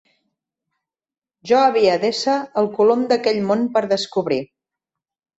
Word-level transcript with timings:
Jo 1.49 1.59
havia 1.65 1.97
d'ésser 2.03 2.37
el 2.61 2.69
Colom 2.77 3.03
d'aquell 3.11 3.43
món 3.51 3.67
per 3.77 3.83
descobrir. 3.91 4.39